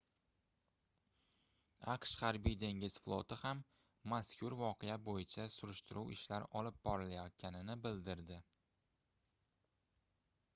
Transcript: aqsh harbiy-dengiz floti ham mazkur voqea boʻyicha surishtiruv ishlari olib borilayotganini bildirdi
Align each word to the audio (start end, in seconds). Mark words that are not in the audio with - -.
aqsh 1.95 2.13
harbiy-dengiz 2.21 2.95
floti 3.03 3.37
ham 3.41 3.61
mazkur 4.13 4.55
voqea 4.63 4.95
boʻyicha 5.11 5.45
surishtiruv 5.57 6.11
ishlari 6.17 6.49
olib 6.61 6.81
borilayotganini 6.89 7.79
bildirdi 7.87 8.41